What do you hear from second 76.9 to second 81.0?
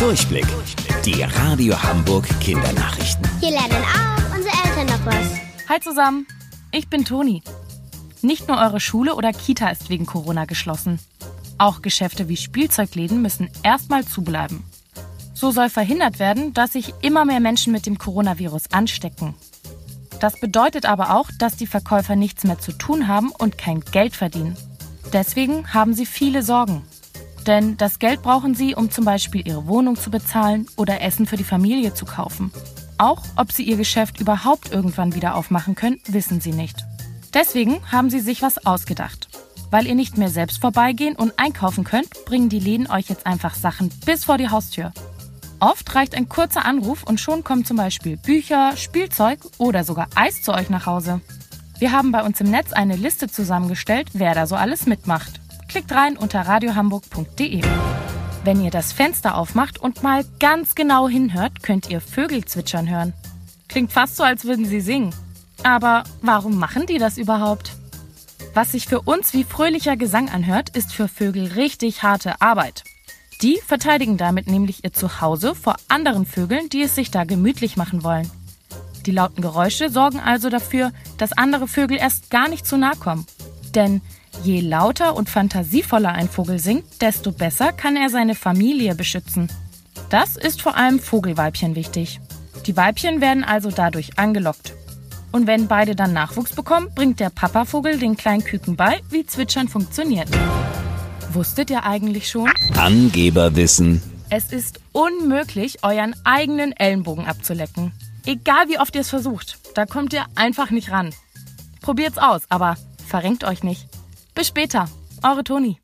sich da gemütlich machen wollen. Die lauten Geräusche sorgen also dafür,